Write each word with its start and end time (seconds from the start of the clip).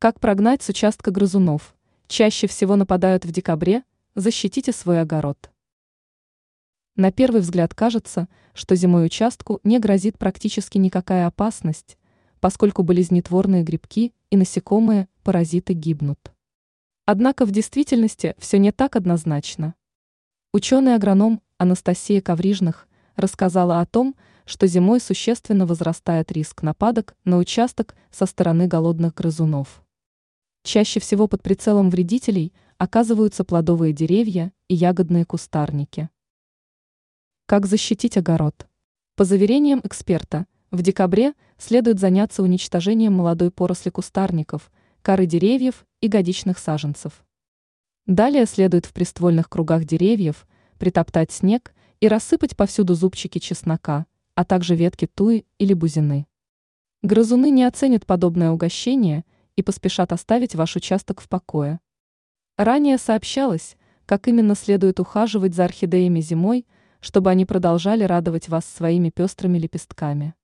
Как 0.00 0.18
прогнать 0.18 0.62
с 0.62 0.68
участка 0.70 1.10
грызунов? 1.10 1.74
Чаще 2.08 2.46
всего 2.46 2.74
нападают 2.74 3.26
в 3.26 3.32
декабре, 3.32 3.84
защитите 4.14 4.72
свой 4.72 5.02
огород. 5.02 5.50
На 6.96 7.12
первый 7.12 7.42
взгляд 7.42 7.74
кажется, 7.74 8.26
что 8.54 8.76
зимой 8.76 9.04
участку 9.04 9.60
не 9.62 9.78
грозит 9.78 10.16
практически 10.18 10.78
никакая 10.78 11.26
опасность, 11.26 11.98
поскольку 12.40 12.82
болезнетворные 12.82 13.62
грибки 13.62 14.14
и 14.30 14.38
насекомые, 14.38 15.06
паразиты 15.22 15.74
гибнут. 15.74 16.32
Однако 17.04 17.44
в 17.44 17.50
действительности 17.50 18.34
все 18.38 18.56
не 18.56 18.72
так 18.72 18.96
однозначно. 18.96 19.74
Ученый-агроном 20.54 21.42
Анастасия 21.58 22.22
Коврижных 22.22 22.88
рассказала 23.16 23.80
о 23.82 23.86
том, 23.86 24.16
что 24.46 24.66
зимой 24.66 24.98
существенно 24.98 25.66
возрастает 25.66 26.32
риск 26.32 26.62
нападок 26.62 27.14
на 27.26 27.36
участок 27.36 27.94
со 28.10 28.24
стороны 28.24 28.66
голодных 28.66 29.12
грызунов. 29.12 29.82
Чаще 30.72 31.00
всего 31.00 31.26
под 31.26 31.42
прицелом 31.42 31.90
вредителей 31.90 32.52
оказываются 32.78 33.42
плодовые 33.42 33.92
деревья 33.92 34.52
и 34.68 34.76
ягодные 34.76 35.24
кустарники. 35.24 36.08
Как 37.46 37.66
защитить 37.66 38.16
огород? 38.16 38.68
По 39.16 39.24
заверениям 39.24 39.80
эксперта, 39.82 40.46
в 40.70 40.82
декабре 40.82 41.34
следует 41.58 41.98
заняться 41.98 42.44
уничтожением 42.44 43.14
молодой 43.14 43.50
поросли 43.50 43.90
кустарников, 43.90 44.70
коры 45.02 45.26
деревьев 45.26 45.84
и 46.00 46.06
годичных 46.06 46.56
саженцев. 46.56 47.24
Далее 48.06 48.46
следует 48.46 48.86
в 48.86 48.92
приствольных 48.92 49.48
кругах 49.48 49.84
деревьев 49.84 50.46
притоптать 50.78 51.32
снег 51.32 51.74
и 51.98 52.06
рассыпать 52.06 52.56
повсюду 52.56 52.94
зубчики 52.94 53.40
чеснока, 53.40 54.06
а 54.36 54.44
также 54.44 54.76
ветки 54.76 55.08
туи 55.12 55.46
или 55.58 55.74
бузины. 55.74 56.28
Грызуны 57.02 57.50
не 57.50 57.64
оценят 57.64 58.06
подобное 58.06 58.52
угощение– 58.52 59.24
и 59.56 59.62
поспешат 59.62 60.12
оставить 60.12 60.54
ваш 60.54 60.76
участок 60.76 61.20
в 61.20 61.28
покое. 61.28 61.80
Ранее 62.56 62.98
сообщалось, 62.98 63.76
как 64.06 64.28
именно 64.28 64.54
следует 64.54 65.00
ухаживать 65.00 65.54
за 65.54 65.64
орхидеями 65.64 66.20
зимой, 66.20 66.66
чтобы 67.00 67.30
они 67.30 67.46
продолжали 67.46 68.04
радовать 68.04 68.48
вас 68.48 68.64
своими 68.64 69.10
пестрыми 69.10 69.58
лепестками. 69.58 70.34